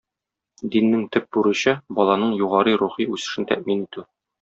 Диннең 0.75 1.03
төп 1.17 1.29
бурычы- 1.37 1.75
баланың 2.01 2.35
югары 2.43 2.77
рухи 2.85 3.11
үсешен 3.15 3.51
тәэмин 3.53 3.89
итү. 3.91 4.09